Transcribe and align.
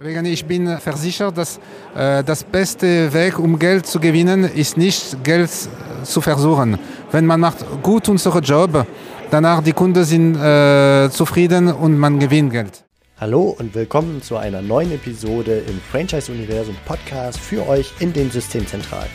Ich 0.00 0.44
bin 0.44 0.78
versichert, 0.78 1.36
dass 1.36 1.58
äh, 1.96 2.22
das 2.22 2.44
beste 2.44 3.12
Weg, 3.12 3.36
um 3.36 3.58
Geld 3.58 3.84
zu 3.84 3.98
gewinnen, 3.98 4.44
ist 4.44 4.76
nicht 4.76 5.24
Geld 5.24 5.50
zu 6.04 6.20
versuchen. 6.20 6.78
Wenn 7.10 7.26
man 7.26 7.40
macht 7.40 7.64
gut 7.82 8.08
unseren 8.08 8.40
Job, 8.44 8.86
danach 9.28 9.60
die 9.60 9.72
Kunden 9.72 10.04
sind 10.04 10.36
äh, 10.36 11.10
zufrieden 11.10 11.72
und 11.72 11.98
man 11.98 12.20
gewinnt 12.20 12.52
Geld. 12.52 12.84
Hallo 13.20 13.56
und 13.58 13.74
willkommen 13.74 14.22
zu 14.22 14.36
einer 14.36 14.62
neuen 14.62 14.92
Episode 14.92 15.64
im 15.66 15.80
Franchise 15.90 16.30
Universum 16.30 16.76
Podcast 16.86 17.40
für 17.40 17.66
euch 17.68 17.92
in 17.98 18.12
den 18.12 18.30
Systemzentralen. 18.30 19.10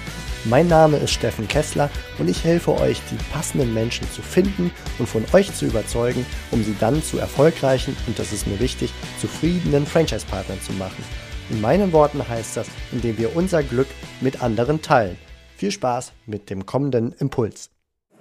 Mein 0.45 0.67
Name 0.67 0.97
ist 0.97 1.11
Steffen 1.11 1.47
Kessler 1.47 1.89
und 2.19 2.29
ich 2.29 2.43
helfe 2.43 2.77
euch, 2.77 3.01
die 3.09 3.15
passenden 3.31 3.73
Menschen 3.73 4.11
zu 4.11 4.21
finden 4.21 4.71
und 4.99 5.07
von 5.07 5.23
euch 5.31 5.53
zu 5.53 5.65
überzeugen, 5.65 6.25
um 6.51 6.61
sie 6.65 6.75
dann 6.81 7.01
zu 7.01 7.17
erfolgreichen 7.17 7.95
und 8.07 8.19
das 8.19 8.33
ist 8.33 8.45
mir 8.45 8.59
wichtig, 8.59 8.91
zufriedenen 9.21 9.85
Franchise-Partnern 9.85 10.59
zu 10.59 10.73
machen. 10.73 11.01
In 11.49 11.61
meinen 11.61 11.93
Worten 11.93 12.27
heißt 12.27 12.57
das, 12.57 12.67
indem 12.91 13.17
wir 13.17 13.37
unser 13.37 13.63
Glück 13.63 13.87
mit 14.19 14.43
anderen 14.43 14.81
teilen. 14.81 15.17
Viel 15.55 15.71
Spaß 15.71 16.11
mit 16.25 16.49
dem 16.49 16.65
kommenden 16.65 17.13
Impuls. 17.13 17.69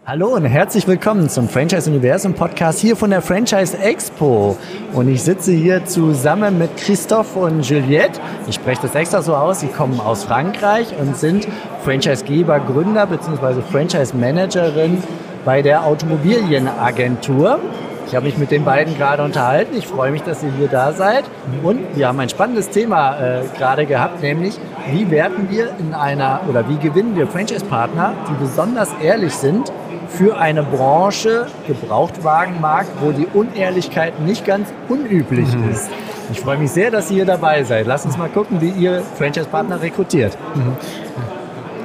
Hallo 0.05 0.35
und 0.35 0.45
herzlich 0.45 0.89
willkommen 0.89 1.29
zum 1.29 1.49
Franchise 1.49 1.89
Universum 1.89 2.35
Podcast 2.35 2.81
hier 2.81 2.97
von 2.97 3.11
der 3.11 3.23
Franchise 3.23 3.79
Expo. 3.79 4.59
Und 4.95 5.09
ich 5.09 5.23
sitze 5.23 5.53
hier 5.53 5.85
zusammen 5.85 6.59
mit 6.59 6.77
Christophe 6.77 7.39
und 7.39 7.63
Juliette. 7.69 8.21
Ich 8.49 8.57
spreche 8.57 8.83
das 8.83 8.97
extra 8.97 9.23
so 9.23 9.37
aus. 9.37 9.61
Sie 9.61 9.69
kommen 9.69 10.01
aus 10.01 10.25
Frankreich 10.25 10.89
und 10.99 11.17
sind 11.17 11.47
Franchisegeber, 11.85 12.61
Gründer 12.61 13.07
bzw. 13.07 13.63
Franchise 13.71 14.17
Managerin 14.17 15.03
bei 15.45 15.63
der 15.63 15.85
Automobilienagentur. 15.85 17.59
Ich 18.07 18.15
habe 18.15 18.27
mich 18.27 18.37
mit 18.37 18.51
den 18.51 18.65
beiden 18.65 18.97
gerade 18.97 19.23
unterhalten. 19.23 19.75
Ich 19.77 19.87
freue 19.87 20.11
mich, 20.11 20.23
dass 20.23 20.43
ihr 20.43 20.53
hier 20.59 20.69
da 20.69 20.93
seid. 20.93 21.25
Und 21.63 21.97
wir 21.97 22.09
haben 22.09 22.21
ein 22.21 22.29
spannendes 22.29 22.69
Thema 22.69 23.17
äh, 23.19 23.41
gerade 23.57 23.87
gehabt, 23.87 24.23
nämlich 24.23 24.59
wie 24.91 25.11
werten 25.11 25.49
wir 25.49 25.71
in 25.79 25.95
einer 25.95 26.41
oder 26.49 26.69
wie 26.69 26.77
gewinnen 26.77 27.17
wir 27.17 27.27
Franchise-Partner, 27.27 28.13
die 28.29 28.35
besonders 28.45 28.91
ehrlich 29.03 29.33
sind 29.35 29.73
für 30.09 30.37
eine 30.37 30.63
Branche, 30.63 31.47
Gebrauchtwagenmarkt, 31.67 32.91
wo 33.01 33.13
die 33.13 33.27
Unehrlichkeit 33.33 34.21
nicht 34.21 34.45
ganz 34.45 34.69
unüblich 34.89 35.55
mhm. 35.57 35.71
ist. 35.71 35.91
Ich 36.31 36.41
freue 36.41 36.59
mich 36.59 36.71
sehr, 36.71 36.91
dass 36.91 37.11
ihr 37.11 37.17
hier 37.17 37.25
dabei 37.25 37.65
seid. 37.65 37.87
Lasst 37.87 38.05
uns 38.05 38.19
mal 38.19 38.29
gucken, 38.29 38.61
wie 38.61 38.71
ihr 38.71 39.03
Franchise-Partner 39.17 39.81
rekrutiert. 39.81 40.37
Mhm. 40.55 40.77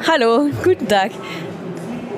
Hallo, 0.09 0.47
guten 0.63 0.87
Tag. 0.87 1.11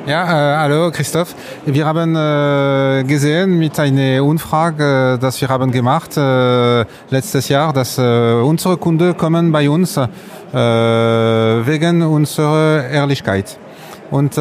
Ja, 0.06 0.23
äh, 0.23 0.58
hallo 0.58 0.92
Christoph. 0.92 1.34
Wir 1.66 1.88
haben 1.88 2.16
äh, 2.16 3.04
gesehen 3.04 3.58
mit 3.58 3.80
einer 3.80 4.23
Umfrage, 4.23 5.16
äh, 5.16 5.18
dass 5.18 5.42
wir 5.42 5.50
haben 5.50 5.72
gemacht 5.72 6.16
äh, 6.16 6.86
letztes 7.10 7.50
Jahr, 7.50 7.73
dass 7.73 7.98
äh, 7.98 8.34
unsere 8.44 8.78
Kunden 8.78 9.17
kommen 9.17 9.52
bei 9.52 9.67
uns 9.67 9.98
äh, 9.98 10.08
wegen 10.54 12.04
unserer 12.04 12.88
Ehrlichkeit. 12.92 13.58
Und 14.12 14.38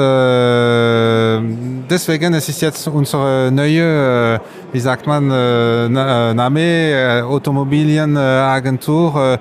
deswegen 1.91 2.33
es 2.33 2.49
ist 2.49 2.63
jetzt 2.63 2.89
unsere 2.89 3.53
neue, 3.53 4.41
wie 4.73 4.81
sagt 4.81 5.07
man, 5.07 5.29
Name, 5.29 7.23
Automobilienagentur 7.27 9.39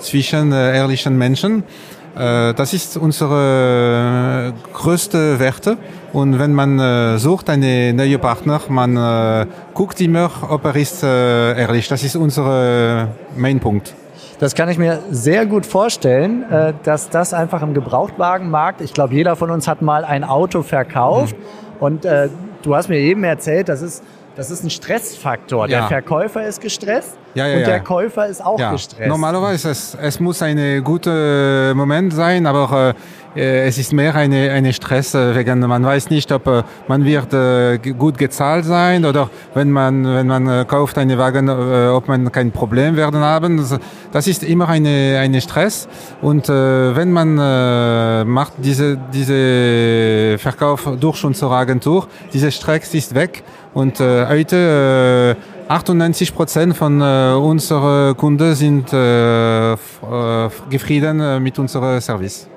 zwischen 0.00 0.50
ehrlichen 0.50 1.16
Menschen. 1.16 1.62
Äh, 2.18 2.54
das 2.54 2.72
ist 2.72 2.96
unsere 2.96 4.52
größte 4.72 5.38
Werte. 5.38 5.76
Und 6.12 6.38
wenn 6.38 6.52
man 6.52 6.78
äh, 6.78 7.18
sucht 7.18 7.48
einen 7.50 7.96
neuen 7.96 8.20
Partner, 8.20 8.60
man 8.68 8.96
äh, 8.96 9.46
guckt 9.74 10.00
immer, 10.00 10.30
ob 10.48 10.64
er 10.64 10.76
ist 10.76 11.02
äh, 11.02 11.58
ehrlich. 11.60 11.88
Das 11.88 12.02
ist 12.02 12.16
unser 12.16 13.08
Mainpunkt. 13.36 13.94
Das 14.38 14.54
kann 14.54 14.68
ich 14.68 14.78
mir 14.78 15.00
sehr 15.10 15.46
gut 15.46 15.66
vorstellen, 15.66 16.44
äh, 16.50 16.72
dass 16.84 17.10
das 17.10 17.34
einfach 17.34 17.62
im 17.62 17.74
Gebrauchtwagenmarkt, 17.74 18.80
ich 18.80 18.94
glaube, 18.94 19.14
jeder 19.14 19.34
von 19.34 19.50
uns 19.50 19.66
hat 19.66 19.82
mal 19.82 20.04
ein 20.04 20.22
Auto 20.22 20.62
verkauft 20.62 21.36
mhm. 21.36 21.82
und 21.82 22.04
äh, 22.04 22.28
du 22.62 22.76
hast 22.76 22.88
mir 22.88 22.98
eben 22.98 23.24
erzählt, 23.24 23.68
das 23.68 23.82
ist, 23.82 24.04
das 24.36 24.52
ist 24.52 24.62
ein 24.62 24.70
Stressfaktor. 24.70 25.68
Ja. 25.68 25.80
Der 25.80 25.88
Verkäufer 25.88 26.46
ist 26.46 26.60
gestresst 26.60 27.18
ja, 27.38 27.46
ja, 27.46 27.58
und 27.58 27.66
der 27.66 27.80
Käufer 27.80 28.26
ist 28.26 28.44
auch 28.44 28.56
gestresst. 28.56 29.08
Normalerweise, 29.08 29.70
es, 29.70 29.96
es 30.00 30.20
muss 30.20 30.42
ein 30.42 30.82
guter 30.82 31.74
Moment 31.74 32.12
sein, 32.12 32.46
aber 32.46 32.90
äh, 32.90 32.94
äh, 33.38 33.66
es 33.66 33.78
ist 33.78 33.92
mehr 33.92 34.14
eine, 34.14 34.50
eine 34.50 34.72
Stress, 34.72 35.14
äh, 35.14 35.34
wegen 35.34 35.60
man 35.60 35.84
weiß 35.84 36.10
nicht, 36.10 36.32
ob 36.32 36.46
äh, 36.46 36.62
man 36.88 37.04
wird 37.04 37.28
gut 37.98 38.18
gezahlt 38.18 38.64
sein 38.64 39.04
oder 39.04 39.30
wenn 39.54 39.70
man, 39.70 40.04
wenn 40.04 40.26
man 40.26 40.66
kauft 40.66 40.98
einen 40.98 41.18
Wagen, 41.18 41.48
ob 41.48 42.08
man 42.08 42.30
kein 42.32 42.50
Problem 42.50 42.96
werden 42.96 43.20
haben. 43.20 43.62
Das 44.12 44.26
ist 44.26 44.42
immer 44.42 44.68
eine, 44.68 45.18
eine 45.20 45.40
Stress 45.40 45.88
und 46.22 46.48
wenn 46.48 47.12
man 47.12 48.26
macht 48.26 48.54
diese, 48.58 48.98
diese 49.12 50.38
Verkauf 50.38 50.88
durch 50.98 51.24
unsere 51.24 51.54
Agentur, 51.54 52.08
diese 52.32 52.50
Stress 52.50 52.94
ist 52.94 53.14
weg 53.14 53.42
und 53.74 54.00
heute 54.00 55.36
98 55.68 56.34
Prozent 56.34 56.76
von 56.76 57.00
äh, 57.00 57.34
unseren 57.34 58.16
Kunden 58.16 58.54
sind 58.54 58.92
äh, 58.92 59.76
zufrieden 60.70 61.42
mit 61.42 61.58
unserem 61.58 62.00
Service. 62.00 62.48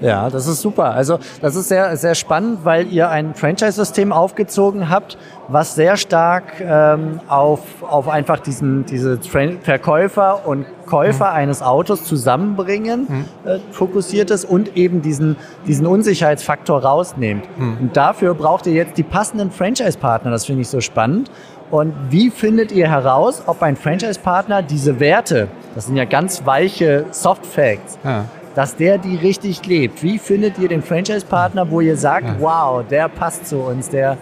Ja, 0.00 0.30
das 0.30 0.46
ist 0.46 0.62
super. 0.62 0.94
Also 0.94 1.18
das 1.42 1.56
ist 1.56 1.68
sehr, 1.68 1.96
sehr 1.96 2.14
spannend, 2.14 2.60
weil 2.64 2.86
ihr 2.88 3.10
ein 3.10 3.34
Franchise-System 3.34 4.12
aufgezogen 4.12 4.88
habt, 4.88 5.18
was 5.48 5.74
sehr 5.74 5.96
stark 5.96 6.60
ähm, 6.60 7.20
auf, 7.28 7.60
auf 7.82 8.08
einfach 8.08 8.40
diesen 8.40 8.86
diese 8.86 9.18
Verkäufer 9.18 10.46
und 10.46 10.64
Käufer 10.86 11.30
mhm. 11.30 11.36
eines 11.36 11.62
Autos 11.62 12.04
zusammenbringen 12.04 13.06
mhm. 13.08 13.48
äh, 13.48 13.58
fokussiert 13.70 14.30
ist 14.30 14.44
und 14.44 14.76
eben 14.76 15.02
diesen, 15.02 15.36
diesen 15.66 15.86
Unsicherheitsfaktor 15.86 16.82
rausnehmt. 16.82 17.46
Mhm. 17.58 17.76
Und 17.80 17.96
dafür 17.96 18.34
braucht 18.34 18.66
ihr 18.66 18.72
jetzt 18.72 18.96
die 18.96 19.02
passenden 19.02 19.50
Franchise-Partner. 19.50 20.30
Das 20.30 20.46
finde 20.46 20.62
ich 20.62 20.68
so 20.68 20.80
spannend. 20.80 21.30
Und 21.70 21.94
wie 22.10 22.30
findet 22.30 22.72
ihr 22.72 22.88
heraus, 22.88 23.42
ob 23.46 23.62
ein 23.62 23.76
Franchise-Partner 23.76 24.62
diese 24.62 24.98
Werte, 24.98 25.48
das 25.74 25.86
sind 25.86 25.96
ja 25.96 26.04
ganz 26.04 26.44
weiche 26.44 27.06
Soft 27.12 27.46
Facts, 27.46 27.98
ja 28.04 28.24
dass 28.54 28.76
der 28.76 28.98
die 28.98 29.16
richtig 29.16 29.64
lebt. 29.66 30.02
Wie 30.02 30.18
findet 30.18 30.58
ihr 30.58 30.68
den 30.68 30.82
Franchise-Partner, 30.82 31.70
wo 31.70 31.80
ihr 31.80 31.96
sagt, 31.96 32.40
wow, 32.40 32.84
der 32.88 33.08
passt 33.08 33.46
zu 33.46 33.58
uns, 33.58 33.88
der 33.88 34.16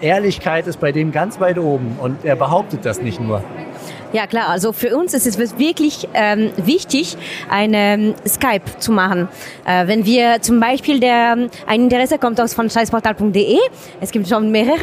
Ehrlichkeit 0.00 0.66
ist 0.66 0.80
bei 0.80 0.92
dem 0.92 1.12
ganz 1.12 1.40
weit 1.40 1.58
oben 1.58 1.96
und 2.00 2.24
er 2.24 2.36
behauptet 2.36 2.84
das 2.84 3.00
nicht 3.00 3.20
nur? 3.20 3.42
Ja 4.10 4.26
klar, 4.26 4.48
also 4.48 4.72
für 4.72 4.96
uns 4.96 5.12
ist 5.12 5.26
es 5.26 5.58
wirklich 5.58 6.08
ähm, 6.14 6.50
wichtig, 6.56 7.18
eine 7.50 7.76
ähm, 7.76 8.14
Skype 8.26 8.62
zu 8.78 8.90
machen. 8.90 9.28
Äh, 9.66 9.86
wenn 9.86 10.06
wir 10.06 10.40
zum 10.40 10.60
Beispiel 10.60 10.98
der, 10.98 11.36
ein 11.66 11.82
Interesse 11.82 12.16
kommt 12.16 12.40
aus 12.40 12.54
von 12.54 12.70
scheißportal.de, 12.70 13.58
es 14.00 14.10
gibt 14.10 14.26
schon 14.26 14.50
mehrere, 14.50 14.80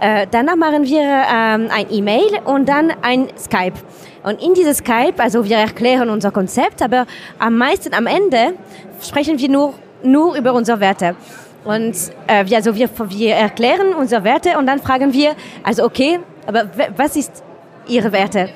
äh, 0.00 0.28
danach 0.30 0.54
machen 0.54 0.84
wir 0.84 1.00
ähm, 1.00 1.68
ein 1.72 1.86
E-Mail 1.90 2.38
und 2.44 2.68
dann 2.68 2.92
ein 3.02 3.26
Skype. 3.36 3.74
Und 4.22 4.40
in 4.40 4.54
dieses 4.54 4.78
Skype, 4.78 5.14
also 5.18 5.44
wir 5.44 5.56
erklären 5.56 6.08
unser 6.08 6.30
Konzept, 6.30 6.80
aber 6.80 7.06
am 7.40 7.58
meisten 7.58 7.92
am 7.94 8.06
Ende 8.06 8.54
sprechen 9.02 9.40
wir 9.40 9.48
nur, 9.48 9.74
nur 10.04 10.36
über 10.36 10.52
unsere 10.52 10.78
Werte. 10.78 11.16
Und 11.64 11.96
äh, 12.28 12.46
wir, 12.46 12.56
also 12.58 12.76
wir, 12.76 12.88
wir 13.08 13.34
erklären 13.34 13.92
unsere 13.94 14.22
Werte 14.22 14.56
und 14.56 14.66
dann 14.66 14.78
fragen 14.78 15.12
wir, 15.12 15.32
also 15.64 15.82
okay, 15.82 16.20
aber 16.46 16.70
was 16.96 17.16
ist 17.16 17.42
Ihre 17.88 18.12
Werte? 18.12 18.50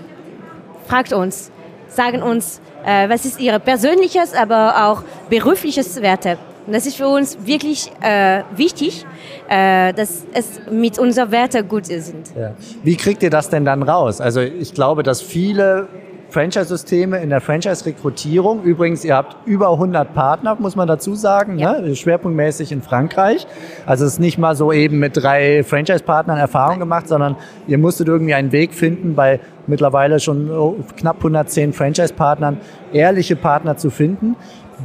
Fragt 0.87 1.13
uns, 1.13 1.51
sagen 1.89 2.23
uns, 2.23 2.61
äh, 2.85 3.09
was 3.09 3.25
ist 3.25 3.41
ihre 3.41 3.61
persönliches, 3.61 4.35
aber 4.35 4.89
auch 4.89 5.03
berufliches 5.29 6.01
Werte. 6.03 6.39
Und 6.67 6.75
das 6.75 6.87
ist 6.87 6.97
für 6.97 7.09
uns 7.09 7.37
wirklich 7.45 7.91
äh, 8.01 8.43
wichtig, 8.57 9.05
äh, 9.49 9.93
dass 9.93 10.25
es 10.33 10.61
mit 10.71 10.99
unseren 10.99 11.33
Werten 11.33 11.67
gut 11.67 11.87
sind. 11.87 12.33
Ja. 12.39 12.55
Wie 12.85 12.97
kriegt 12.97 13.23
ihr 13.23 13.31
das 13.31 13.51
denn 13.51 13.65
dann 13.65 13.83
raus? 13.83 14.21
Also 14.21 14.41
ich 14.41 14.73
glaube, 14.73 15.03
dass 15.03 15.21
viele 15.21 15.89
Franchise-Systeme 16.33 17.19
in 17.19 17.29
der 17.29 17.43
Franchise-Rekrutierung. 17.43 18.63
Übrigens, 18.63 19.05
ihr 19.05 19.15
habt 19.15 19.37
über 19.47 19.71
100 19.71 20.15
Partner, 20.15 20.57
muss 20.59 20.77
man 20.77 20.89
dazu 20.89 21.15
sagen, 21.15 21.59
ja. 21.59 21.79
ne? 21.79 21.95
schwerpunktmäßig 21.95 22.73
in 22.73 22.81
Frankreich. 22.81 23.47
Also 23.85 24.07
es 24.07 24.15
ist 24.15 24.19
nicht 24.19 24.39
mal 24.39 24.57
so 24.57 24.73
eben 24.73 24.99
mit 24.99 25.17
drei 25.17 25.63
Franchise-Partnern 25.63 26.39
Erfahrung 26.39 26.79
gemacht, 26.79 27.07
sondern 27.07 27.37
ihr 27.67 27.77
musstet 27.77 28.09
irgendwie 28.09 28.33
einen 28.33 28.51
Weg 28.51 28.73
finden, 28.73 29.15
bei 29.15 29.41
mittlerweile 29.67 30.21
schon 30.21 30.51
knapp 30.97 31.19
110 31.19 31.75
Franchise-Partnern 31.75 32.59
ehrliche 32.93 33.37
Partner 33.37 33.77
zu 33.77 33.91
finden. 33.91 34.37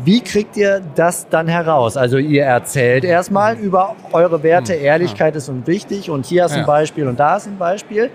Wie 0.03 0.21
kriegt 0.21 0.57
ihr 0.57 0.81
das 0.95 1.29
dann 1.29 1.47
heraus? 1.47 1.95
Also 1.95 2.17
ihr 2.17 2.44
erzählt 2.44 3.05
erstmal 3.05 3.57
über 3.57 3.95
eure 4.11 4.44
Werte, 4.44 4.73
hm. 4.73 4.83
Ehrlichkeit 4.83 5.35
ist 5.35 5.47
uns 5.49 5.65
wichtig 5.65 6.09
und 6.09 6.25
hier 6.25 6.45
ist 6.45 6.51
ein 6.51 6.65
Beispiel 6.65 7.07
und 7.07 7.19
da 7.19 7.38
ist 7.38 7.47
ein 7.47 7.57
Beispiel. 7.57 8.11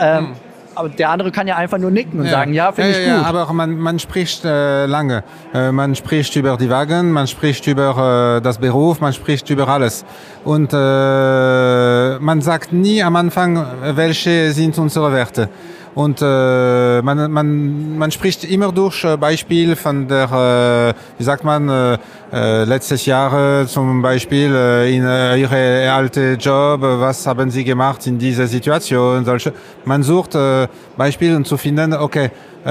Ähm, 0.00 0.28
hm 0.28 0.34
aber 0.74 0.88
der 0.88 1.10
andere 1.10 1.30
kann 1.30 1.46
ja 1.46 1.56
einfach 1.56 1.78
nur 1.78 1.90
nicken 1.90 2.20
und 2.20 2.26
ja. 2.26 2.32
sagen, 2.32 2.52
ja, 2.52 2.72
finde 2.72 2.90
ja, 2.90 2.98
ich 2.98 3.04
gut. 3.04 3.14
Ja, 3.14 3.22
aber 3.22 3.52
man, 3.52 3.78
man 3.78 3.98
spricht 3.98 4.44
äh, 4.44 4.86
lange. 4.86 5.24
Äh, 5.52 5.72
man 5.72 5.94
spricht 5.94 6.36
über 6.36 6.56
die 6.56 6.70
Wagen, 6.70 7.12
man 7.12 7.26
spricht 7.26 7.66
über 7.66 8.36
äh, 8.38 8.42
das 8.42 8.58
Beruf, 8.58 9.00
man 9.00 9.12
spricht 9.12 9.50
über 9.50 9.68
alles. 9.68 10.04
Und 10.44 10.72
äh, 10.72 12.18
man 12.18 12.40
sagt 12.40 12.72
nie 12.72 13.02
am 13.02 13.16
Anfang, 13.16 13.64
welche 13.94 14.52
sind 14.52 14.78
unsere 14.78 15.12
Werte. 15.12 15.48
Und 15.94 16.20
äh, 16.20 17.02
man, 17.02 17.30
man, 17.30 17.98
man 17.98 18.10
spricht 18.10 18.44
immer 18.44 18.72
durch 18.72 19.04
äh, 19.04 19.16
Beispiel 19.16 19.76
von 19.76 20.08
der, 20.08 20.94
äh, 20.94 21.18
wie 21.18 21.24
sagt 21.24 21.44
man, 21.44 21.68
äh, 21.68 21.98
äh, 22.34 22.64
letztes 22.64 23.06
Jahr 23.06 23.64
zum 23.68 24.02
Beispiel 24.02 24.52
äh, 24.52 24.96
in 24.96 25.04
äh, 25.04 25.36
ihre 25.36 25.92
alte 25.92 26.32
Job, 26.32 26.82
äh, 26.82 27.00
was 27.00 27.24
haben 27.28 27.48
sie 27.48 27.62
gemacht 27.62 28.04
in 28.08 28.18
dieser 28.18 28.48
Situation, 28.48 29.24
solche. 29.24 29.52
Man 29.84 30.02
sucht 30.02 30.34
äh, 30.34 30.66
Beispiele 30.96 31.36
um 31.36 31.44
zu 31.44 31.56
finden, 31.56 31.92
okay, 31.92 32.32
äh, 32.64 32.70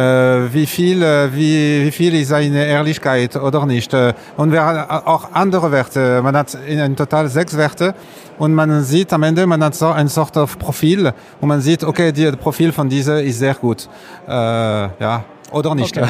wie 0.52 0.66
viel, 0.66 1.02
äh, 1.02 1.34
wie, 1.34 1.86
wie 1.86 1.92
viel 1.92 2.14
ist 2.16 2.34
eine 2.34 2.66
Ehrlichkeit 2.66 3.38
oder 3.38 3.66
nicht. 3.66 3.96
Und 4.36 4.52
wir 4.52 4.62
haben 4.62 4.90
auch 5.06 5.30
andere 5.32 5.72
Werte. 5.72 6.22
Man 6.22 6.36
hat 6.36 6.58
in, 6.68 6.96
total 6.98 7.30
sechs 7.30 7.56
Werte 7.56 7.96
und 8.40 8.54
man 8.54 8.84
sieht 8.84 9.14
am 9.14 9.24
Ende, 9.24 9.48
man 9.48 9.64
hat 9.64 9.76
so 9.76 9.88
ein 9.88 10.10
Sort 10.10 10.36
of 10.36 10.60
Profil 10.60 11.14
und 11.40 11.48
man 11.48 11.62
sieht, 11.62 11.86
okay, 11.86 12.12
das 12.12 12.36
Profil 12.36 12.74
von 12.74 12.90
dieser 12.90 13.24
ist 13.24 13.40
sehr 13.40 13.56
gut. 13.56 13.88
Äh, 14.28 14.32
ja, 14.32 15.24
oder 15.52 15.74
nicht. 15.74 15.98
Okay. 15.98 16.08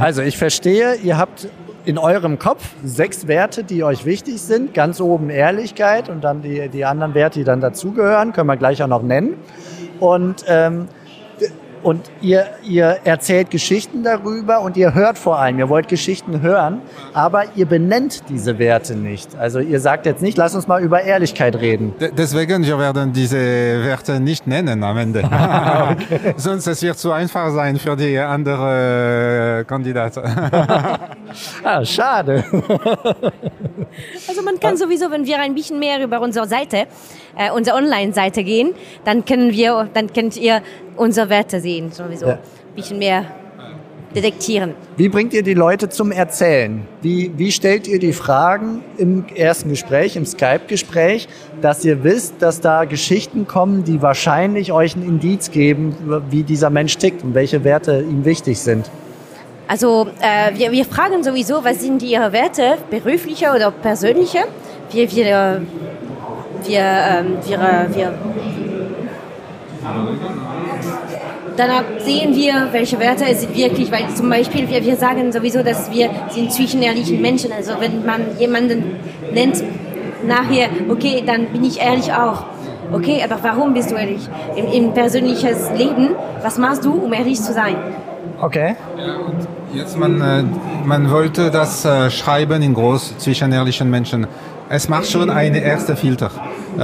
Also 0.00 0.22
ich 0.22 0.36
verstehe, 0.36 0.96
ihr 0.96 1.18
habt 1.18 1.46
in 1.86 1.98
eurem 1.98 2.38
Kopf 2.38 2.68
sechs 2.84 3.28
Werte, 3.28 3.62
die 3.62 3.84
euch 3.84 4.04
wichtig 4.04 4.42
sind. 4.42 4.74
Ganz 4.74 5.00
oben 5.00 5.30
Ehrlichkeit 5.30 6.08
und 6.08 6.22
dann 6.24 6.42
die, 6.42 6.68
die 6.68 6.84
anderen 6.84 7.14
Werte, 7.14 7.38
die 7.38 7.44
dann 7.44 7.60
dazugehören, 7.60 8.32
können 8.32 8.48
wir 8.48 8.56
gleich 8.56 8.82
auch 8.82 8.88
noch 8.88 9.02
nennen. 9.02 9.34
Und 10.00 10.44
ähm, 10.48 10.88
und 11.86 12.10
ihr, 12.20 12.46
ihr 12.64 12.98
erzählt 13.04 13.52
Geschichten 13.52 14.02
darüber 14.02 14.60
und 14.60 14.76
ihr 14.76 14.92
hört 14.92 15.18
vor 15.18 15.38
allem, 15.38 15.60
ihr 15.60 15.68
wollt 15.68 15.86
Geschichten 15.86 16.40
hören, 16.42 16.80
aber 17.14 17.44
ihr 17.54 17.66
benennt 17.66 18.24
diese 18.28 18.58
Werte 18.58 18.96
nicht. 18.96 19.36
Also 19.36 19.60
ihr 19.60 19.78
sagt 19.78 20.04
jetzt 20.04 20.20
nicht, 20.20 20.36
lass 20.36 20.56
uns 20.56 20.66
mal 20.66 20.82
über 20.82 21.02
Ehrlichkeit 21.02 21.54
reden. 21.54 21.94
Deswegen, 22.00 22.64
wir 22.66 22.76
werden 22.80 23.12
diese 23.12 23.36
Werte 23.36 24.18
nicht 24.18 24.48
nennen 24.48 24.82
am 24.82 24.98
Ende. 24.98 25.20
okay. 25.92 26.34
Sonst 26.36 26.66
es 26.66 26.82
wird 26.82 26.98
zu 26.98 27.12
einfach 27.12 27.52
sein 27.52 27.76
für 27.76 27.94
die 27.94 28.18
anderen 28.18 29.64
Kandidaten. 29.64 30.22
ah, 31.62 31.84
schade. 31.84 32.44
Also 34.28 34.42
man 34.42 34.60
kann 34.60 34.76
sowieso, 34.76 35.10
wenn 35.10 35.26
wir 35.26 35.38
ein 35.40 35.54
bisschen 35.54 35.78
mehr 35.78 36.02
über 36.02 36.20
unsere 36.20 36.46
Seite, 36.46 36.86
äh, 37.36 37.50
unsere 37.50 37.76
Online-Seite 37.76 38.44
gehen, 38.44 38.74
dann 39.04 39.24
können 39.24 39.52
wir, 39.52 39.88
dann 39.92 40.12
könnt 40.12 40.36
ihr 40.36 40.62
unsere 40.96 41.28
Werte 41.28 41.60
sehen, 41.60 41.92
sowieso. 41.92 42.26
Ja. 42.26 42.32
Ein 42.34 42.74
bisschen 42.74 42.98
mehr 42.98 43.26
detektieren. 44.14 44.74
Wie 44.96 45.08
bringt 45.08 45.34
ihr 45.34 45.42
die 45.42 45.54
Leute 45.54 45.88
zum 45.88 46.10
Erzählen? 46.10 46.86
Wie, 47.02 47.32
wie 47.36 47.52
stellt 47.52 47.86
ihr 47.86 47.98
die 47.98 48.12
Fragen 48.12 48.82
im 48.96 49.26
ersten 49.34 49.68
Gespräch, 49.68 50.16
im 50.16 50.24
Skype-Gespräch, 50.24 51.28
dass 51.60 51.84
ihr 51.84 52.02
wisst, 52.02 52.36
dass 52.40 52.60
da 52.60 52.84
Geschichten 52.84 53.46
kommen, 53.46 53.84
die 53.84 54.00
wahrscheinlich 54.00 54.72
euch 54.72 54.96
ein 54.96 55.02
Indiz 55.02 55.50
geben, 55.50 55.94
wie 56.30 56.42
dieser 56.42 56.70
Mensch 56.70 56.96
tickt 56.96 57.22
und 57.22 57.34
welche 57.34 57.62
Werte 57.64 58.00
ihm 58.00 58.24
wichtig 58.24 58.58
sind? 58.58 58.90
Also 59.68 60.06
äh, 60.20 60.56
wir, 60.56 60.70
wir 60.70 60.84
fragen 60.84 61.22
sowieso, 61.24 61.64
was 61.64 61.80
sind 61.80 62.02
Ihre 62.02 62.32
Werte, 62.32 62.78
berufliche 62.88 63.50
oder 63.50 63.70
persönliche? 63.70 64.44
Wir, 64.90 65.10
wir, 65.10 65.62
wir, 66.64 66.80
ähm, 66.80 67.38
wir, 67.44 67.58
wir 67.94 68.12
Danach 71.56 71.84
sehen 72.00 72.34
wir, 72.34 72.68
welche 72.72 73.00
Werte 73.00 73.24
es 73.24 73.40
sind 73.40 73.56
wirklich, 73.56 73.90
weil 73.90 74.08
zum 74.14 74.28
Beispiel 74.28 74.68
wir, 74.68 74.84
wir 74.84 74.96
sagen 74.96 75.32
sowieso, 75.32 75.62
dass 75.62 75.90
wir 75.90 76.10
sind 76.28 76.52
zwischenehrliche 76.52 77.14
Menschen. 77.14 77.50
Also 77.50 77.72
wenn 77.80 78.04
man 78.04 78.38
jemanden 78.38 78.96
nennt 79.32 79.64
nachher, 80.26 80.68
okay, 80.90 81.22
dann 81.26 81.46
bin 81.46 81.64
ich 81.64 81.80
ehrlich 81.80 82.12
auch. 82.12 82.44
Okay, 82.92 83.22
aber 83.24 83.38
warum 83.42 83.72
bist 83.72 83.90
du 83.90 83.96
ehrlich? 83.96 84.28
Im, 84.54 84.66
im 84.66 84.92
persönliches 84.92 85.70
Leben, 85.76 86.10
was 86.42 86.58
machst 86.58 86.84
du, 86.84 86.92
um 86.92 87.12
ehrlich 87.12 87.40
zu 87.40 87.52
sein? 87.52 87.76
Okay. 88.40 88.76
Jetzt 89.76 89.98
man, 89.98 90.20
äh, 90.22 90.42
man 90.86 91.10
wollte 91.10 91.50
das 91.50 91.84
äh, 91.84 92.10
schreiben 92.10 92.62
in 92.62 92.72
groß 92.72 93.18
zwischen 93.18 93.52
ehrlichen 93.52 93.90
Menschen. 93.90 94.26
Es 94.70 94.88
macht 94.88 95.10
schon 95.10 95.28
eine 95.28 95.58
erste 95.58 95.96
Filter. 95.96 96.30
Äh, 96.78 96.80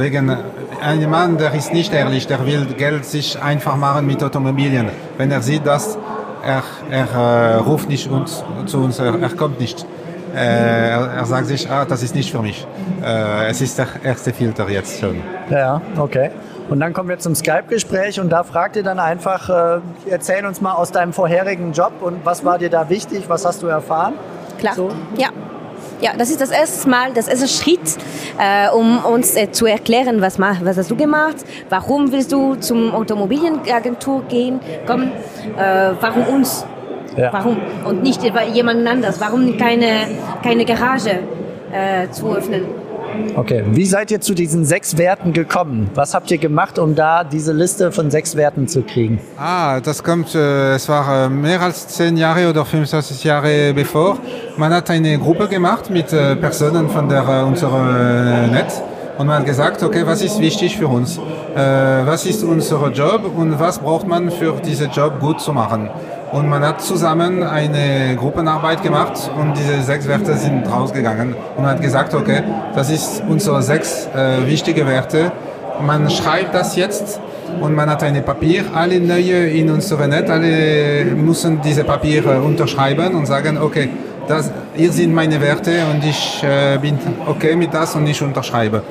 wegen 0.00 0.36
ein 0.82 1.08
Mann, 1.08 1.38
der 1.38 1.54
ist 1.54 1.72
nicht 1.72 1.94
ehrlich, 1.94 2.26
der 2.26 2.44
will 2.44 2.66
Geld 2.76 3.04
sich 3.04 3.40
einfach 3.40 3.76
machen 3.76 4.06
mit 4.06 4.24
Automobilien. 4.24 4.88
Wenn 5.18 5.30
er 5.30 5.40
sieht, 5.40 5.64
dass 5.64 5.96
er, 6.44 6.64
er 6.90 7.08
äh, 7.14 7.54
ruft 7.58 7.88
nicht 7.88 8.10
uns, 8.10 8.42
zu 8.66 8.78
uns, 8.78 8.98
er, 8.98 9.16
er 9.20 9.30
kommt 9.30 9.60
nicht. 9.60 9.86
Er, 10.34 11.10
er, 11.16 11.26
sagt 11.26 11.46
sich, 11.46 11.70
ah, 11.70 11.84
das 11.84 12.02
ist 12.02 12.14
nicht 12.14 12.30
für 12.30 12.40
mich. 12.40 12.64
Es 13.48 13.60
ist 13.60 13.76
der 13.78 13.88
erste 14.04 14.32
Filter 14.32 14.68
jetzt 14.70 15.00
schon. 15.00 15.16
Ja, 15.50 15.82
okay. 15.96 16.30
Und 16.68 16.80
dann 16.80 16.92
kommen 16.92 17.08
wir 17.08 17.18
zum 17.18 17.34
Skype-Gespräch 17.34 18.20
und 18.20 18.30
da 18.30 18.44
fragt 18.44 18.76
ihr 18.76 18.82
dann 18.82 18.98
einfach, 18.98 19.48
äh, 19.78 19.80
erzähl 20.08 20.46
uns 20.46 20.60
mal 20.60 20.74
aus 20.74 20.92
deinem 20.92 21.12
vorherigen 21.12 21.72
Job 21.72 21.92
und 22.00 22.24
was 22.24 22.44
war 22.44 22.58
dir 22.58 22.70
da 22.70 22.88
wichtig, 22.88 23.24
was 23.28 23.44
hast 23.44 23.62
du 23.62 23.66
erfahren? 23.66 24.14
Klar, 24.58 24.74
so. 24.74 24.90
ja. 25.16 25.28
Ja, 26.00 26.12
das 26.16 26.30
ist 26.30 26.40
das 26.40 26.50
erste 26.50 26.88
Mal, 26.88 27.12
das 27.12 27.28
erste 27.28 27.46
Schritt, 27.46 27.98
äh, 28.38 28.70
um 28.70 29.04
uns 29.04 29.36
äh, 29.36 29.50
zu 29.50 29.66
erklären, 29.66 30.22
was, 30.22 30.38
was 30.38 30.78
hast 30.78 30.90
du 30.90 30.96
gemacht, 30.96 31.36
warum 31.68 32.10
willst 32.10 32.32
du 32.32 32.54
zum 32.54 32.94
Automobilienagentur 32.94 34.22
gehen, 34.26 34.60
kommen, 34.86 35.12
äh, 35.58 35.90
warum 36.00 36.26
uns, 36.26 36.64
ja. 37.18 37.30
warum 37.32 37.58
und 37.84 38.02
nicht 38.02 38.22
jemand 38.22 38.86
anders, 38.86 39.20
warum 39.20 39.58
keine, 39.58 40.08
keine 40.42 40.64
Garage 40.64 41.18
äh, 41.70 42.08
zu 42.10 42.34
öffnen. 42.34 42.79
Okay, 43.34 43.64
wie 43.70 43.86
seid 43.86 44.10
ihr 44.10 44.20
zu 44.20 44.34
diesen 44.34 44.64
sechs 44.64 44.96
Werten 44.98 45.32
gekommen? 45.32 45.90
Was 45.94 46.14
habt 46.14 46.30
ihr 46.30 46.38
gemacht, 46.38 46.78
um 46.78 46.94
da 46.94 47.24
diese 47.24 47.52
Liste 47.52 47.92
von 47.92 48.10
sechs 48.10 48.36
Werten 48.36 48.68
zu 48.68 48.82
kriegen? 48.82 49.20
Ah, 49.38 49.80
das 49.80 50.02
kommt, 50.02 50.34
äh, 50.34 50.74
es 50.74 50.88
war 50.88 51.26
äh, 51.26 51.28
mehr 51.28 51.60
als 51.60 51.88
zehn 51.88 52.16
Jahre 52.16 52.48
oder 52.48 52.64
25 52.64 53.24
Jahre 53.24 53.72
bevor. 53.74 54.18
Man 54.56 54.72
hat 54.72 54.90
eine 54.90 55.18
Gruppe 55.18 55.48
gemacht 55.48 55.90
mit 55.90 56.12
äh, 56.12 56.36
Personen 56.36 56.88
von 56.88 57.08
der, 57.08 57.26
äh, 57.26 57.42
unserem 57.42 57.88
äh, 57.88 58.46
Netz 58.48 58.82
und 59.18 59.26
man 59.26 59.38
hat 59.38 59.46
gesagt, 59.46 59.82
okay, 59.82 60.02
was 60.04 60.22
ist 60.22 60.40
wichtig 60.40 60.78
für 60.78 60.88
uns? 60.88 61.20
Was 61.52 62.24
ist 62.26 62.44
unser 62.44 62.90
Job 62.90 63.22
und 63.36 63.58
was 63.58 63.80
braucht 63.80 64.06
man 64.06 64.30
für 64.30 64.52
diesen 64.64 64.90
Job 64.92 65.18
gut 65.20 65.40
zu 65.40 65.52
machen? 65.52 65.90
Und 66.32 66.48
man 66.48 66.64
hat 66.64 66.80
zusammen 66.80 67.42
eine 67.42 68.14
Gruppenarbeit 68.16 68.84
gemacht 68.84 69.30
und 69.36 69.56
diese 69.56 69.82
sechs 69.82 70.06
Werte 70.06 70.34
sind 70.36 70.64
rausgegangen. 70.70 71.34
Und 71.56 71.62
man 71.64 71.72
hat 71.72 71.82
gesagt, 71.82 72.14
okay, 72.14 72.42
das 72.74 72.88
ist 72.88 73.22
unsere 73.28 73.62
sechs 73.62 74.06
äh, 74.14 74.46
wichtige 74.46 74.86
Werte. 74.86 75.32
Man 75.84 76.08
schreibt 76.08 76.54
das 76.54 76.76
jetzt 76.76 77.20
und 77.60 77.74
man 77.74 77.90
hat 77.90 78.04
ein 78.04 78.24
Papier. 78.24 78.64
Alle 78.72 79.00
neue 79.00 79.48
in 79.48 79.70
unserem 79.70 80.10
Netz, 80.10 80.30
alle 80.30 81.04
müssen 81.16 81.60
diese 81.62 81.82
Papiere 81.82 82.40
unterschreiben 82.40 83.16
und 83.16 83.26
sagen, 83.26 83.58
okay, 83.58 83.88
das, 84.28 84.52
hier 84.76 84.92
sind 84.92 85.12
meine 85.12 85.40
Werte 85.40 85.72
und 85.92 86.04
ich 86.04 86.44
äh, 86.44 86.78
bin 86.78 86.96
okay 87.26 87.56
mit 87.56 87.74
das 87.74 87.96
und 87.96 88.06
ich 88.06 88.22
unterschreibe. 88.22 88.84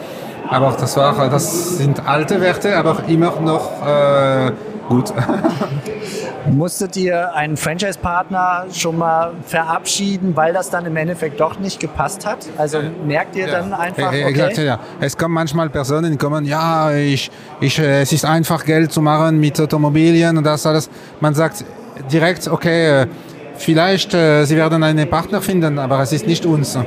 Aber 0.49 0.75
das, 0.77 0.97
war, 0.97 1.29
das 1.29 1.77
sind 1.77 2.05
alte 2.05 2.41
Werte, 2.41 2.75
aber 2.75 3.03
immer 3.07 3.39
noch 3.39 3.69
äh, 3.85 4.51
gut. 4.89 5.13
Musstet 6.51 6.97
ihr 6.97 7.33
einen 7.35 7.55
Franchise-Partner 7.55 8.65
schon 8.73 8.97
mal 8.97 9.31
verabschieden, 9.45 10.35
weil 10.35 10.51
das 10.51 10.69
dann 10.69 10.85
im 10.85 10.97
Endeffekt 10.97 11.39
doch 11.39 11.59
nicht 11.59 11.79
gepasst 11.79 12.25
hat? 12.25 12.39
Also 12.57 12.79
merkt 13.05 13.35
ihr 13.35 13.47
ja. 13.47 13.59
dann 13.59 13.73
einfach, 13.73 14.07
okay. 14.07 14.23
Exakt, 14.23 14.57
ja. 14.57 14.79
Es 14.99 15.15
kommen 15.17 15.35
manchmal 15.35 15.69
Personen, 15.69 16.11
die 16.11 16.17
kommen, 16.17 16.45
ja, 16.45 16.91
ich, 16.91 17.29
ich, 17.61 17.79
äh, 17.79 18.01
es 18.01 18.11
ist 18.11 18.25
einfach 18.25 18.65
Geld 18.65 18.91
zu 18.91 19.01
machen 19.01 19.39
mit 19.39 19.59
Automobilien 19.61 20.37
und 20.37 20.43
das 20.43 20.65
alles. 20.65 20.89
Man 21.19 21.33
sagt 21.33 21.63
direkt, 22.11 22.47
okay, 22.47 23.03
äh, 23.03 23.07
vielleicht 23.57 24.13
äh, 24.13 24.45
sie 24.45 24.57
werden 24.57 24.81
einen 24.83 25.09
Partner 25.09 25.41
finden, 25.41 25.77
aber 25.77 26.01
es 26.01 26.11
ist 26.11 26.25
nicht 26.25 26.45
uns. 26.45 26.77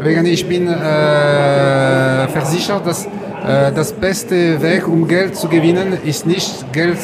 Wegen 0.00 0.24
ich 0.24 0.48
bin 0.48 0.66
äh, 0.66 2.26
versichert, 2.28 2.86
dass 2.86 3.04
äh, 3.04 3.72
das 3.74 3.92
beste 3.92 4.62
Weg, 4.62 4.88
um 4.88 5.06
Geld 5.06 5.36
zu 5.36 5.48
gewinnen, 5.48 5.98
ist 6.04 6.26
nicht 6.26 6.72
Geld 6.72 6.98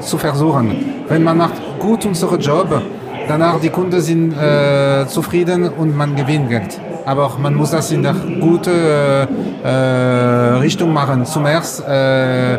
zu 0.00 0.18
versuchen. 0.18 1.04
Wenn 1.08 1.22
man 1.22 1.36
macht 1.36 1.54
gut 1.78 2.04
unseren 2.06 2.40
Job, 2.40 2.68
danach 3.26 3.60
die 3.60 3.70
Kunden 3.70 4.00
sind 4.00 4.32
äh, 4.32 5.06
zufrieden 5.06 5.68
und 5.68 5.96
man 5.96 6.14
gewinnt 6.16 6.48
Geld. 6.48 6.80
Aber 7.04 7.36
man 7.38 7.54
muss 7.54 7.70
das 7.70 7.90
in 7.90 8.02
der 8.02 8.14
guten 8.40 8.70
äh, 8.70 9.22
äh, 9.64 10.58
Richtung 10.60 10.92
machen. 10.92 11.24
Zum 11.24 11.46
ersten 11.46 11.90
äh, 11.90 12.58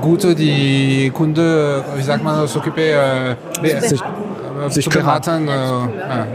gute 0.00 0.34
die 0.34 1.10
Kunden, 1.14 1.82
wie 1.96 2.02
sagt 2.02 2.22
man, 2.22 2.46
s'occuper, 2.46 3.36
äh, 3.62 3.80
sich, 3.80 4.00
sich 4.68 4.84
zu 4.84 4.90
beraten 4.90 5.48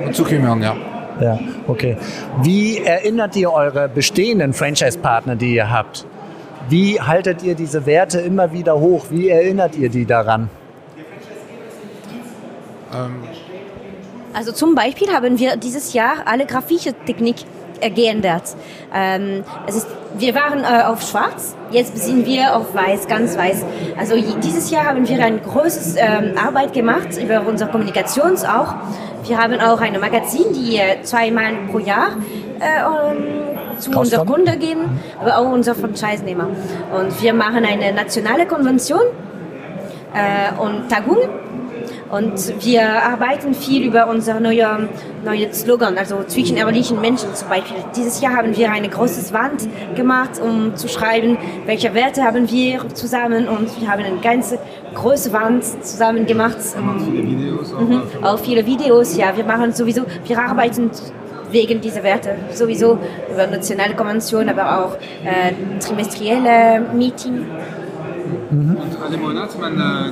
und 0.05 0.15
zu 0.15 0.23
kümmern, 0.23 0.61
ja. 0.61 0.75
Ja, 1.21 1.37
okay. 1.67 1.97
Wie 2.41 2.79
erinnert 2.79 3.35
ihr 3.35 3.51
eure 3.51 3.87
bestehenden 3.87 4.53
Franchise-Partner, 4.53 5.35
die 5.35 5.55
ihr 5.55 5.69
habt? 5.69 6.05
Wie 6.69 6.99
haltet 6.99 7.43
ihr 7.43 7.55
diese 7.55 7.85
Werte 7.85 8.19
immer 8.19 8.51
wieder 8.51 8.79
hoch? 8.79 9.05
Wie 9.09 9.29
erinnert 9.29 9.75
ihr 9.75 9.89
die 9.89 10.05
daran? 10.05 10.49
Ähm. 12.93 13.23
Also 14.33 14.51
zum 14.51 14.75
Beispiel 14.75 15.09
haben 15.11 15.39
wir 15.39 15.57
dieses 15.57 15.93
Jahr 15.93 16.23
alle 16.25 16.45
grafische 16.45 16.93
Technik 16.93 17.37
äh, 17.81 17.89
geändert. 17.89 18.43
Ähm, 18.93 19.43
es 19.67 19.75
ist, 19.75 19.87
wir 20.17 20.35
waren 20.35 20.63
äh, 20.63 20.83
auf 20.85 21.01
Schwarz, 21.01 21.55
jetzt 21.71 21.97
sind 21.97 22.25
wir 22.25 22.55
auf 22.55 22.73
Weiß, 22.73 23.07
ganz 23.07 23.37
Weiß. 23.37 23.65
Also 23.97 24.15
dieses 24.41 24.69
Jahr 24.71 24.85
haben 24.85 25.07
wir 25.07 25.23
ein 25.23 25.41
großes 25.41 25.95
ähm, 25.97 26.37
Arbeit 26.37 26.73
gemacht 26.73 27.17
über 27.21 27.45
unsere 27.45 27.69
Kommunikation 27.71 28.37
auch. 28.37 28.75
Wir 29.27 29.37
haben 29.37 29.59
auch 29.59 29.81
ein 29.81 29.99
Magazin, 29.99 30.45
die 30.53 30.77
äh, 30.77 31.01
zweimal 31.03 31.53
pro 31.71 31.79
Jahr 31.79 32.17
äh, 32.59 32.83
um, 32.85 33.40
zu 33.81 33.91
unseren 33.91 34.25
Kunden 34.25 34.59
gehen, 34.59 34.79
aber 35.19 35.37
auch 35.37 35.51
unser 35.51 35.75
Franchise-Nehmer. 35.75 36.47
Und 36.97 37.21
wir 37.21 37.33
machen 37.33 37.65
eine 37.65 37.91
nationale 37.93 38.45
Konvention 38.45 39.01
äh, 40.13 40.59
und 40.61 40.89
Tagungen 40.89 41.29
und 42.11 42.65
wir 42.65 42.83
arbeiten 43.03 43.53
viel 43.53 43.85
über 43.85 44.07
unser 44.07 44.39
neuer 44.41 44.79
neue 45.23 45.53
Slogan, 45.53 45.97
also 45.97 46.23
zwischen 46.27 46.57
ehrlichen 46.57 46.99
Menschen 46.99 47.33
zum 47.33 47.47
Beispiel. 47.47 47.77
Dieses 47.95 48.19
Jahr 48.19 48.33
haben 48.33 48.55
wir 48.55 48.69
eine 48.69 48.89
große 48.89 49.33
Wand 49.33 49.67
gemacht, 49.95 50.31
um 50.43 50.75
zu 50.75 50.89
schreiben, 50.89 51.37
welche 51.65 51.93
Werte 51.93 52.23
haben 52.23 52.49
wir 52.51 52.87
zusammen 52.93 53.47
und 53.47 53.79
wir 53.79 53.89
haben 53.89 54.03
eine 54.03 54.17
ganze 54.17 54.59
große 54.93 55.31
Wand 55.31 55.63
zusammen 55.63 56.25
gemacht. 56.25 56.57
Auch 56.57 57.05
viele 57.05 57.23
Videos. 57.23 57.73
Auch, 57.73 57.79
mhm, 57.79 58.01
auch 58.23 58.39
viele 58.39 58.65
Videos, 58.65 59.15
ja. 59.15 59.35
Wir 59.35 59.45
machen 59.45 59.71
sowieso, 59.71 60.01
wir 60.25 60.39
arbeiten 60.39 60.91
wegen 61.51 61.81
dieser 61.81 62.03
Werte 62.03 62.35
sowieso 62.53 62.97
über 63.31 63.47
nationale 63.47 63.95
Konvention, 63.95 64.49
aber 64.49 64.79
auch 64.79 64.97
äh, 65.23 65.53
trimestrielle 65.79 66.81
Meeting. 66.93 67.45
Mhm. 68.51 68.75
Und 68.75 69.01
alle 69.01 69.17
Monate 69.17 69.57
man 69.57 69.73
äh, 69.79 70.11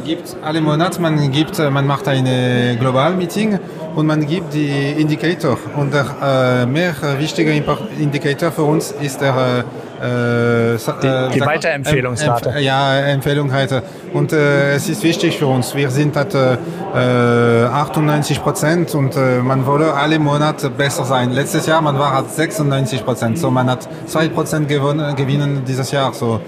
man 1.00 1.32
gibt, 1.32 1.60
äh, 1.60 1.70
man 1.70 1.86
macht 1.86 2.08
eine 2.08 2.78
Global 2.80 3.14
Meeting 3.14 3.60
und 3.96 4.06
man 4.06 4.26
gibt 4.26 4.54
die 4.54 4.92
Indikator. 4.98 5.58
Und 5.76 5.94
der 5.94 6.06
äh, 6.22 6.66
mehr 6.66 6.94
wichtige 7.18 7.52
Indikator 7.52 8.52
für 8.52 8.64
uns 8.64 8.94
ist 9.02 9.22
der 9.22 9.66
äh, 10.00 10.78
die, 10.78 11.34
die 11.36 11.42
Weiterempfehlungsrate. 11.42 12.50
Empf 12.50 12.62
ja, 12.62 13.00
Empfehlung 13.00 13.54
heute. 13.54 13.84
Und 14.14 14.34
äh, 14.34 14.74
es 14.74 14.90
ist 14.90 15.04
wichtig 15.04 15.38
für 15.38 15.48
uns. 15.48 15.76
Wir 15.76 15.90
sind 15.90 16.16
at 16.18 16.34
äh, 16.34 16.58
98 17.66 18.42
Prozent 18.42 18.96
und 18.96 19.16
äh, 19.16 19.40
man 19.40 19.66
wolle 19.66 19.94
alle 19.94 20.20
Monate 20.20 20.70
besser 20.70 21.06
sein. 21.06 21.32
Letztes 21.32 21.66
Jahr 21.66 21.82
man 21.82 22.00
war 22.00 22.14
at 22.14 22.32
96 22.32 23.04
Prozent, 23.04 23.38
so 23.38 23.52
man 23.52 23.70
hat 23.70 23.88
zwei 24.08 24.30
Prozent 24.30 24.68
gewinnen 24.68 25.64
dieses 25.66 25.92
Jahr. 25.92 26.14
So 26.14 26.40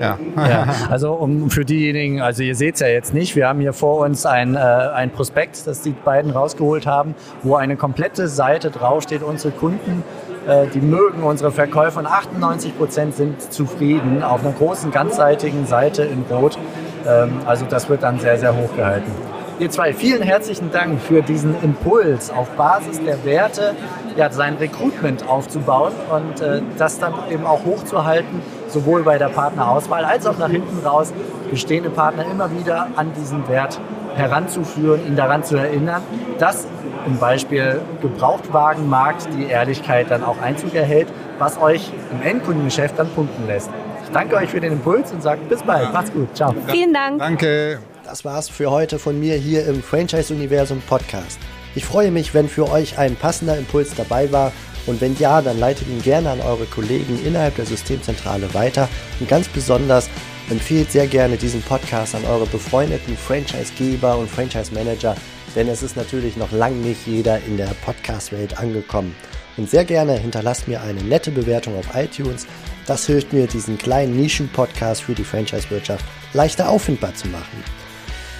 ja. 0.00 0.18
ja. 0.36 0.66
Also 0.90 1.12
um 1.12 1.50
für 1.50 1.64
diejenigen, 1.64 2.20
also 2.20 2.42
ihr 2.42 2.54
seht 2.54 2.74
es 2.74 2.80
ja 2.80 2.88
jetzt 2.88 3.14
nicht, 3.14 3.36
wir 3.36 3.48
haben 3.48 3.60
hier 3.60 3.72
vor 3.72 3.98
uns 3.98 4.26
ein, 4.26 4.54
äh, 4.54 4.58
ein 4.58 5.10
Prospekt, 5.10 5.66
das 5.66 5.82
die 5.82 5.90
beiden 5.90 6.30
rausgeholt 6.30 6.86
haben, 6.86 7.14
wo 7.42 7.56
eine 7.56 7.76
komplette 7.76 8.28
Seite 8.28 8.70
draufsteht, 8.70 9.22
unsere 9.22 9.52
Kunden, 9.52 10.02
äh, 10.27 10.27
die 10.74 10.80
mögen 10.80 11.22
unsere 11.22 11.52
Verkäufe 11.52 11.98
und 11.98 12.06
98 12.06 12.76
Prozent 12.76 13.14
sind 13.14 13.52
zufrieden 13.52 14.22
auf 14.22 14.44
einer 14.44 14.54
großen 14.54 14.90
ganzseitigen 14.90 15.66
Seite 15.66 16.04
in 16.04 16.24
Rot. 16.30 16.58
Ähm, 17.06 17.32
also 17.46 17.66
das 17.66 17.88
wird 17.88 18.02
dann 18.02 18.18
sehr, 18.18 18.38
sehr 18.38 18.56
hoch 18.56 18.74
gehalten. 18.76 19.10
Ihr 19.58 19.70
zwei, 19.70 19.92
vielen 19.92 20.22
herzlichen 20.22 20.70
Dank 20.70 21.00
für 21.00 21.20
diesen 21.20 21.60
Impuls 21.62 22.30
auf 22.30 22.48
Basis 22.50 23.02
der 23.04 23.24
Werte, 23.24 23.74
ja, 24.16 24.30
sein 24.30 24.54
Recruitment 24.54 25.28
aufzubauen 25.28 25.92
und 26.10 26.40
äh, 26.40 26.62
das 26.78 27.00
dann 27.00 27.12
eben 27.28 27.44
auch 27.44 27.64
hochzuhalten, 27.64 28.40
sowohl 28.68 29.02
bei 29.02 29.18
der 29.18 29.28
Partnerauswahl 29.30 30.04
als 30.04 30.26
auch 30.26 30.38
nach 30.38 30.50
hinten 30.50 30.86
raus, 30.86 31.12
bestehende 31.50 31.90
Partner 31.90 32.24
immer 32.30 32.50
wieder 32.52 32.86
an 32.94 33.12
diesen 33.14 33.48
Wert 33.48 33.80
heranzuführen, 34.14 35.04
ihn 35.06 35.16
daran 35.16 35.42
zu 35.42 35.56
erinnern, 35.56 36.02
dass 36.38 36.68
im 37.08 37.18
Beispiel 37.18 37.80
Gebrauchtwagenmarkt 38.02 39.28
die 39.36 39.46
Ehrlichkeit 39.46 40.10
dann 40.10 40.22
auch 40.22 40.40
Einzug 40.40 40.74
erhält, 40.74 41.08
was 41.38 41.60
euch 41.60 41.90
im 42.12 42.26
Endkundengeschäft 42.26 42.98
dann 42.98 43.08
punkten 43.10 43.46
lässt. 43.46 43.70
Ich 44.04 44.10
danke 44.10 44.36
euch 44.36 44.50
für 44.50 44.60
den 44.60 44.72
Impuls 44.72 45.12
und 45.12 45.22
sage 45.22 45.40
bis 45.48 45.62
bald. 45.62 45.92
Macht's 45.92 46.12
gut. 46.12 46.34
Ciao. 46.36 46.54
Vielen 46.68 46.94
Dank. 46.94 47.18
Danke. 47.18 47.78
Das 48.04 48.24
war's 48.24 48.48
für 48.48 48.70
heute 48.70 48.98
von 48.98 49.18
mir 49.18 49.34
hier 49.34 49.66
im 49.66 49.82
Franchise-Universum 49.82 50.80
Podcast. 50.88 51.38
Ich 51.74 51.84
freue 51.84 52.10
mich, 52.10 52.32
wenn 52.32 52.48
für 52.48 52.70
euch 52.70 52.98
ein 52.98 53.16
passender 53.16 53.58
Impuls 53.58 53.94
dabei 53.94 54.32
war 54.32 54.52
und 54.86 55.00
wenn 55.00 55.16
ja, 55.18 55.42
dann 55.42 55.60
leitet 55.60 55.88
ihn 55.88 56.00
gerne 56.00 56.30
an 56.30 56.40
eure 56.40 56.64
Kollegen 56.64 57.18
innerhalb 57.24 57.56
der 57.56 57.66
Systemzentrale 57.66 58.52
weiter 58.54 58.88
und 59.20 59.28
ganz 59.28 59.48
besonders 59.48 60.08
empfehlt 60.50 60.90
sehr 60.90 61.06
gerne 61.06 61.36
diesen 61.36 61.62
Podcast 61.62 62.14
an 62.14 62.24
eure 62.24 62.46
befreundeten 62.46 63.16
Franchise-Geber 63.16 64.16
und 64.16 64.30
Franchise-Manager, 64.30 65.16
denn 65.54 65.68
es 65.68 65.82
ist 65.82 65.96
natürlich 65.96 66.36
noch 66.36 66.52
lang 66.52 66.80
nicht 66.80 67.06
jeder 67.06 67.40
in 67.44 67.56
der 67.56 67.74
Podcast-Welt 67.84 68.58
angekommen. 68.58 69.14
Und 69.56 69.68
sehr 69.68 69.84
gerne 69.84 70.16
hinterlasst 70.16 70.68
mir 70.68 70.80
eine 70.80 71.02
nette 71.02 71.30
Bewertung 71.30 71.76
auf 71.76 71.94
iTunes. 71.94 72.46
Das 72.86 73.06
hilft 73.06 73.32
mir, 73.32 73.46
diesen 73.46 73.76
kleinen 73.76 74.16
Nischen-Podcast 74.16 75.02
für 75.02 75.14
die 75.14 75.24
Franchise-Wirtschaft 75.24 76.04
leichter 76.32 76.68
auffindbar 76.68 77.14
zu 77.14 77.28
machen. 77.28 77.64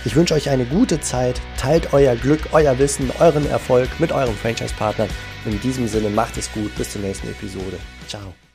Ich 0.04 0.14
wünsche 0.14 0.34
euch 0.34 0.48
eine 0.48 0.64
gute 0.64 1.00
Zeit, 1.00 1.40
teilt 1.58 1.92
euer 1.92 2.14
Glück, 2.14 2.48
euer 2.52 2.78
Wissen, 2.78 3.10
euren 3.18 3.50
Erfolg 3.50 3.88
mit 3.98 4.12
eurem 4.12 4.34
Franchise-Partner. 4.34 5.08
In 5.44 5.60
diesem 5.60 5.88
Sinne 5.88 6.08
macht 6.08 6.36
es 6.36 6.50
gut, 6.52 6.74
bis 6.76 6.92
zur 6.92 7.02
nächsten 7.02 7.28
Episode. 7.28 7.78
Ciao. 8.06 8.47